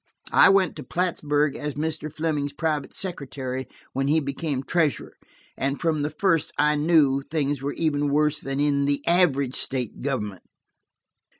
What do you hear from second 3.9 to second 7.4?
when he became treasurer, and from the first I knew